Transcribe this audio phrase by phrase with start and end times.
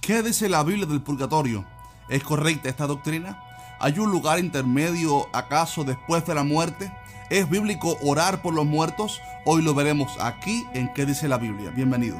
[0.00, 1.66] ¿Qué dice la Biblia del purgatorio?
[2.08, 3.38] ¿Es correcta esta doctrina?
[3.80, 6.90] ¿Hay un lugar intermedio acaso después de la muerte?
[7.28, 9.20] ¿Es bíblico orar por los muertos?
[9.44, 11.70] Hoy lo veremos aquí en ¿Qué dice la Biblia?
[11.70, 12.16] Bienvenido.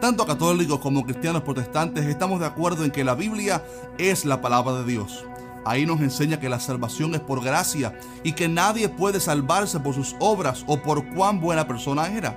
[0.00, 3.62] Tanto católicos como cristianos protestantes estamos de acuerdo en que la Biblia
[3.98, 5.26] es la palabra de Dios.
[5.64, 9.94] Ahí nos enseña que la salvación es por gracia y que nadie puede salvarse por
[9.94, 12.36] sus obras o por cuán buena persona era.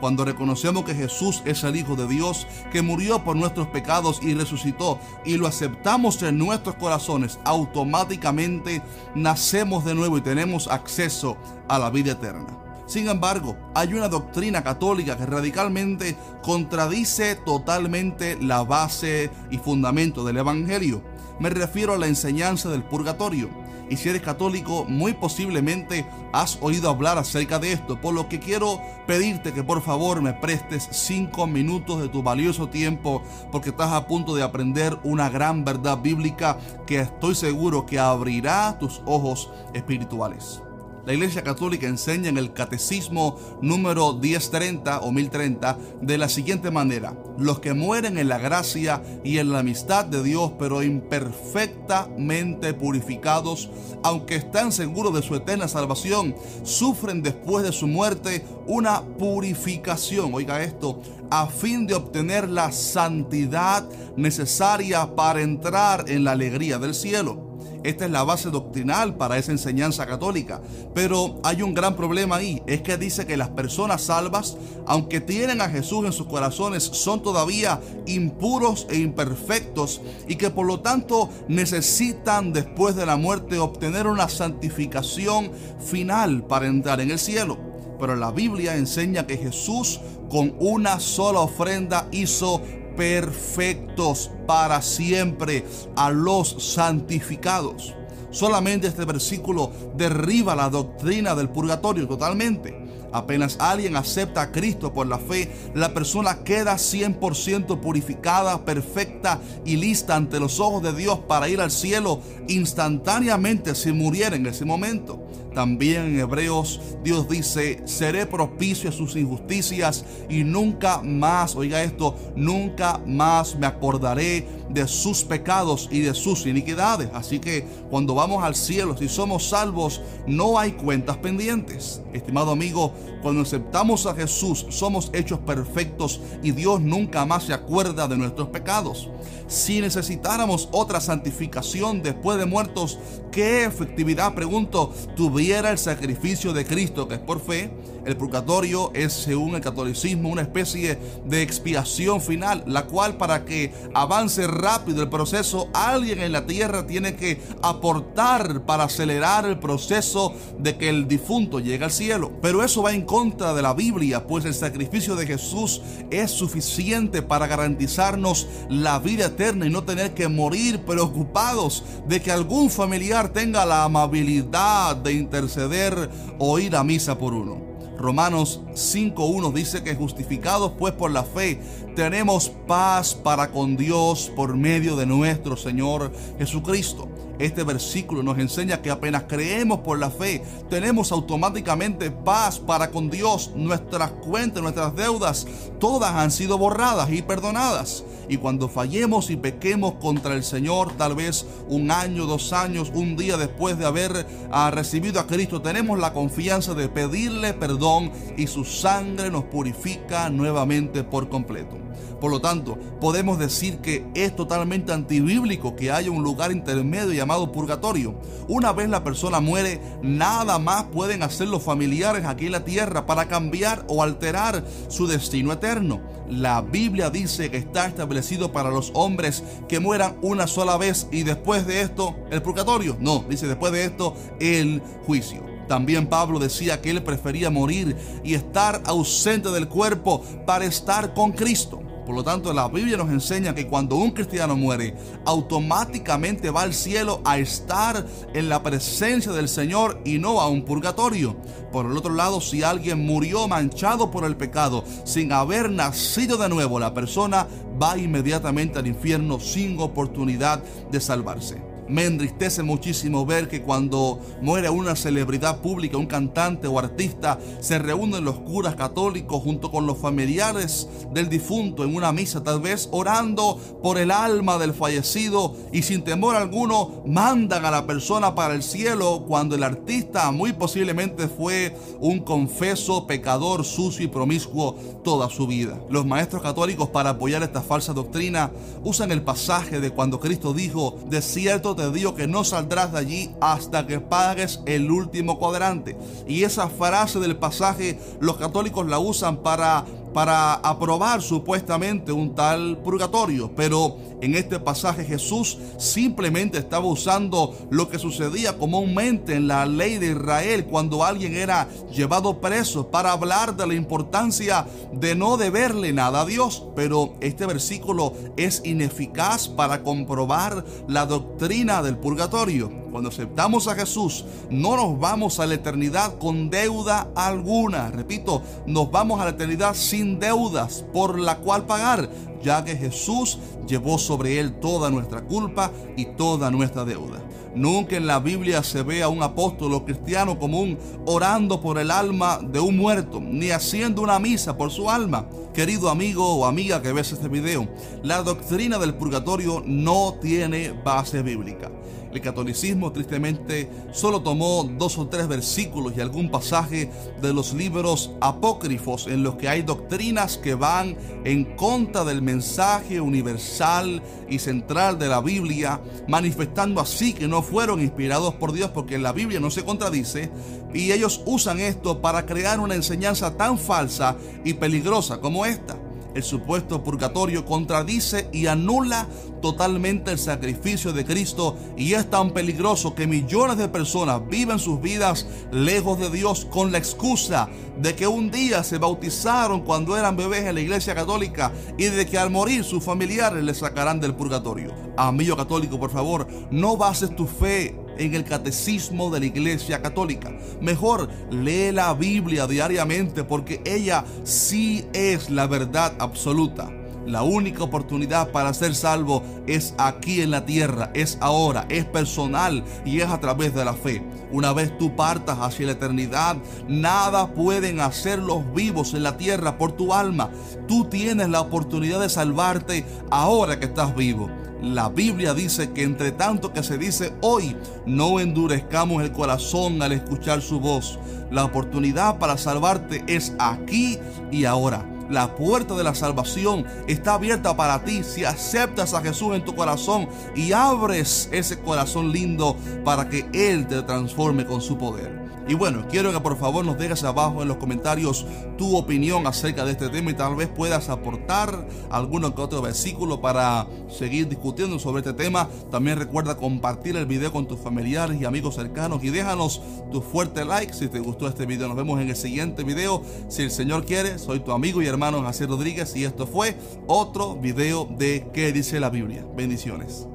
[0.00, 4.32] Cuando reconocemos que Jesús es el Hijo de Dios, que murió por nuestros pecados y
[4.32, 8.82] resucitó, y lo aceptamos en nuestros corazones, automáticamente
[9.14, 11.36] nacemos de nuevo y tenemos acceso
[11.68, 12.46] a la vida eterna.
[12.86, 20.38] Sin embargo, hay una doctrina católica que radicalmente contradice totalmente la base y fundamento del
[20.38, 21.00] Evangelio.
[21.40, 23.48] Me refiero a la enseñanza del purgatorio.
[23.88, 28.38] Y si eres católico, muy posiblemente has oído hablar acerca de esto, por lo que
[28.38, 33.90] quiero pedirte que por favor me prestes cinco minutos de tu valioso tiempo, porque estás
[33.90, 39.50] a punto de aprender una gran verdad bíblica que estoy seguro que abrirá tus ojos
[39.72, 40.62] espirituales.
[41.06, 47.16] La Iglesia Católica enseña en el Catecismo número 1030 o 1030 de la siguiente manera.
[47.38, 53.70] Los que mueren en la gracia y en la amistad de Dios, pero imperfectamente purificados,
[54.02, 56.34] aunque están seguros de su eterna salvación,
[56.64, 60.34] sufren después de su muerte una purificación.
[60.34, 66.94] Oiga esto, a fin de obtener la santidad necesaria para entrar en la alegría del
[66.94, 67.49] cielo.
[67.82, 70.60] Esta es la base doctrinal para esa enseñanza católica.
[70.94, 72.62] Pero hay un gran problema ahí.
[72.66, 74.56] Es que dice que las personas salvas,
[74.86, 80.66] aunque tienen a Jesús en sus corazones, son todavía impuros e imperfectos y que por
[80.66, 85.50] lo tanto necesitan después de la muerte obtener una santificación
[85.80, 87.58] final para entrar en el cielo.
[87.98, 90.00] Pero la Biblia enseña que Jesús
[90.30, 92.62] con una sola ofrenda hizo
[93.00, 95.64] perfectos para siempre
[95.96, 97.94] a los santificados.
[98.30, 102.89] Solamente este versículo derriba la doctrina del purgatorio totalmente.
[103.12, 109.76] Apenas alguien acepta a Cristo por la fe, la persona queda 100% purificada, perfecta y
[109.76, 114.64] lista ante los ojos de Dios para ir al cielo instantáneamente si muriera en ese
[114.64, 115.20] momento.
[115.54, 122.16] También en Hebreos Dios dice, seré propicio a sus injusticias y nunca más, oiga esto,
[122.36, 127.10] nunca más me acordaré de sus pecados y de sus iniquidades.
[127.12, 132.00] Así que cuando vamos al cielo, si somos salvos, no hay cuentas pendientes.
[132.12, 132.92] Estimado amigo,
[133.22, 138.48] cuando aceptamos a Jesús, somos hechos perfectos y Dios nunca más se acuerda de nuestros
[138.48, 139.10] pecados.
[139.46, 142.98] Si necesitáramos otra santificación después de muertos,
[143.32, 147.70] ¿qué efectividad, pregunto, tuviera el sacrificio de Cristo que es por fe?
[148.04, 153.72] El purgatorio es, según el catolicismo, una especie de expiación final, la cual para que
[153.92, 160.34] avance rápido el proceso, alguien en la tierra tiene que aportar para acelerar el proceso
[160.58, 162.32] de que el difunto llegue al cielo.
[162.42, 167.22] Pero eso va en contra de la Biblia, pues el sacrificio de Jesús es suficiente
[167.22, 173.32] para garantizarnos la vida eterna y no tener que morir preocupados de que algún familiar
[173.32, 177.69] tenga la amabilidad de interceder o ir a misa por uno.
[178.00, 181.60] Romanos 5.1 dice que justificados pues por la fe
[181.94, 187.08] tenemos paz para con Dios por medio de nuestro Señor Jesucristo.
[187.40, 193.08] Este versículo nos enseña que apenas creemos por la fe, tenemos automáticamente paz para con
[193.08, 193.52] Dios.
[193.56, 195.46] Nuestras cuentas, nuestras deudas,
[195.78, 198.04] todas han sido borradas y perdonadas.
[198.28, 203.16] Y cuando fallemos y pequemos contra el Señor, tal vez un año, dos años, un
[203.16, 208.48] día después de haber ah, recibido a Cristo, tenemos la confianza de pedirle perdón y
[208.48, 211.79] su sangre nos purifica nuevamente por completo.
[212.20, 217.52] Por lo tanto, podemos decir que es totalmente antibíblico que haya un lugar intermedio llamado
[217.52, 218.14] purgatorio.
[218.48, 223.06] Una vez la persona muere, nada más pueden hacer los familiares aquí en la tierra
[223.06, 226.00] para cambiar o alterar su destino eterno.
[226.28, 231.24] La Biblia dice que está establecido para los hombres que mueran una sola vez y
[231.24, 232.96] después de esto el purgatorio.
[233.00, 235.44] No, dice después de esto el juicio.
[235.70, 241.30] También Pablo decía que él prefería morir y estar ausente del cuerpo para estar con
[241.30, 241.80] Cristo.
[242.10, 244.96] Por lo tanto, la Biblia nos enseña que cuando un cristiano muere,
[245.26, 248.04] automáticamente va al cielo a estar
[248.34, 251.36] en la presencia del Señor y no a un purgatorio.
[251.70, 256.48] Por el otro lado, si alguien murió manchado por el pecado sin haber nacido de
[256.48, 257.46] nuevo, la persona
[257.80, 261.69] va inmediatamente al infierno sin oportunidad de salvarse.
[261.90, 267.80] Me entristece muchísimo ver que cuando muere una celebridad pública, un cantante o artista, se
[267.80, 272.88] reúnen los curas católicos junto con los familiares del difunto en una misa, tal vez
[272.92, 278.54] orando por el alma del fallecido y sin temor alguno mandan a la persona para
[278.54, 285.28] el cielo cuando el artista muy posiblemente fue un confeso, pecador, sucio y promiscuo toda
[285.28, 285.80] su vida.
[285.90, 288.52] Los maestros católicos para apoyar esta falsa doctrina
[288.84, 292.98] usan el pasaje de cuando Cristo dijo, de cierto te digo que no saldrás de
[292.98, 295.96] allí hasta que pagues el último cuadrante.
[296.28, 302.78] Y esa frase del pasaje los católicos la usan para para aprobar supuestamente un tal
[302.78, 309.66] purgatorio, pero en este pasaje Jesús simplemente estaba usando lo que sucedía comúnmente en la
[309.66, 315.36] ley de Israel cuando alguien era llevado preso para hablar de la importancia de no
[315.36, 322.80] deberle nada a Dios, pero este versículo es ineficaz para comprobar la doctrina del purgatorio.
[322.90, 327.88] Cuando aceptamos a Jesús, no nos vamos a la eternidad con deuda alguna.
[327.90, 332.10] Repito, nos vamos a la eternidad sin deudas por la cual pagar,
[332.42, 337.22] ya que Jesús llevó sobre él toda nuestra culpa y toda nuestra deuda.
[337.54, 341.90] Nunca en la Biblia se ve a un apóstol o cristiano común orando por el
[341.90, 345.26] alma de un muerto, ni haciendo una misa por su alma.
[345.52, 347.68] Querido amigo o amiga que ves este video,
[348.04, 351.70] la doctrina del purgatorio no tiene base bíblica.
[352.12, 356.90] El catolicismo tristemente solo tomó dos o tres versículos y algún pasaje
[357.20, 363.00] de los libros apócrifos en los que hay doctrinas que van en contra del mensaje
[363.00, 368.98] universal y central de la Biblia, manifestando así que no fueron inspirados por Dios porque
[368.98, 370.30] la Biblia no se contradice
[370.74, 375.79] y ellos usan esto para crear una enseñanza tan falsa y peligrosa como esta
[376.14, 379.06] el supuesto purgatorio contradice y anula
[379.40, 384.80] totalmente el sacrificio de Cristo y es tan peligroso que millones de personas viven sus
[384.80, 387.48] vidas lejos de Dios con la excusa
[387.78, 392.06] de que un día se bautizaron cuando eran bebés en la iglesia católica y de
[392.06, 394.74] que al morir sus familiares les sacarán del purgatorio.
[394.96, 400.32] Amigo católico, por favor, no bases tu fe en el catecismo de la Iglesia Católica.
[400.60, 406.70] Mejor lee la Biblia diariamente porque ella sí es la verdad absoluta.
[407.06, 412.62] La única oportunidad para ser salvo es aquí en la tierra, es ahora, es personal
[412.84, 414.02] y es a través de la fe.
[414.30, 416.36] Una vez tú partas hacia la eternidad,
[416.68, 420.30] nada pueden hacer los vivos en la tierra por tu alma.
[420.68, 424.30] Tú tienes la oportunidad de salvarte ahora que estás vivo.
[424.62, 429.92] La Biblia dice que entre tanto que se dice hoy, no endurezcamos el corazón al
[429.92, 430.98] escuchar su voz.
[431.30, 433.98] La oportunidad para salvarte es aquí
[434.30, 434.86] y ahora.
[435.08, 439.54] La puerta de la salvación está abierta para ti si aceptas a Jesús en tu
[439.54, 445.19] corazón y abres ese corazón lindo para que Él te transforme con su poder.
[445.48, 448.26] Y bueno, quiero que por favor nos dejes abajo en los comentarios
[448.56, 453.20] tu opinión acerca de este tema y tal vez puedas aportar alguno que otro versículo
[453.20, 455.48] para seguir discutiendo sobre este tema.
[455.70, 459.60] También recuerda compartir el video con tus familiares y amigos cercanos y déjanos
[459.90, 461.68] tu fuerte like si te gustó este video.
[461.68, 463.02] Nos vemos en el siguiente video.
[463.28, 467.36] Si el Señor quiere, soy tu amigo y hermano José Rodríguez y esto fue otro
[467.36, 469.26] video de ¿Qué dice la Biblia?
[469.36, 470.06] Bendiciones.